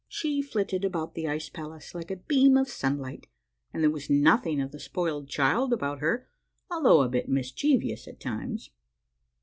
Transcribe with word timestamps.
She 0.07 0.41
flitted 0.41 0.83
about 0.83 1.13
the 1.13 1.27
ice 1.27 1.47
palace 1.47 1.93
like 1.93 2.09
a 2.09 2.15
beam 2.15 2.57
of 2.57 2.67
sun 2.67 2.97
light, 2.97 3.27
and 3.71 3.83
there 3.83 3.91
was 3.91 4.09
nothing 4.09 4.59
of 4.59 4.71
the 4.71 4.79
spoiled 4.79 5.29
child 5.29 5.71
about 5.71 5.99
her, 5.99 6.27
although 6.71 7.03
a 7.03 7.07
bit 7.07 7.29
mischievous 7.29 8.07
at 8.07 8.19
times. 8.19 8.71